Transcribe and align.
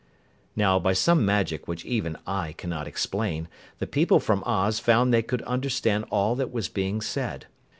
Now 0.55 0.79
by 0.79 0.93
some 0.93 1.23
magic 1.27 1.67
which 1.67 1.85
even 1.85 2.17
I 2.25 2.53
cannot 2.53 2.87
explain, 2.87 3.47
the 3.77 3.85
people 3.85 4.19
from 4.19 4.41
Oz 4.47 4.79
found 4.79 5.13
they 5.13 5.21
could 5.21 5.43
understand 5.43 6.05
all 6.09 6.33
that 6.37 6.51
was 6.51 6.69
being 6.69 7.01
said. 7.01 7.45